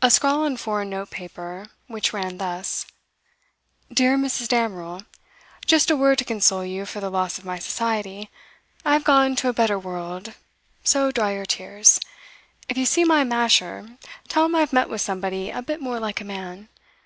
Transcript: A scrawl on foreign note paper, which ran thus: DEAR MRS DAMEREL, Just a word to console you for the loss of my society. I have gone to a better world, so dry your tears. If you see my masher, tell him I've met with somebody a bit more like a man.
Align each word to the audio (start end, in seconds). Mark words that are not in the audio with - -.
A 0.00 0.10
scrawl 0.10 0.44
on 0.46 0.56
foreign 0.56 0.88
note 0.88 1.10
paper, 1.10 1.66
which 1.86 2.14
ran 2.14 2.38
thus: 2.38 2.86
DEAR 3.92 4.16
MRS 4.16 4.48
DAMEREL, 4.48 5.02
Just 5.66 5.90
a 5.90 5.96
word 5.96 6.16
to 6.16 6.24
console 6.24 6.64
you 6.64 6.86
for 6.86 7.00
the 7.00 7.10
loss 7.10 7.36
of 7.36 7.44
my 7.44 7.58
society. 7.58 8.30
I 8.86 8.94
have 8.94 9.04
gone 9.04 9.36
to 9.36 9.50
a 9.50 9.52
better 9.52 9.78
world, 9.78 10.32
so 10.82 11.12
dry 11.12 11.34
your 11.34 11.44
tears. 11.44 12.00
If 12.70 12.78
you 12.78 12.86
see 12.86 13.04
my 13.04 13.22
masher, 13.22 13.98
tell 14.28 14.46
him 14.46 14.54
I've 14.54 14.72
met 14.72 14.88
with 14.88 15.02
somebody 15.02 15.50
a 15.50 15.60
bit 15.60 15.82
more 15.82 16.00
like 16.00 16.22
a 16.22 16.24
man. 16.24 16.70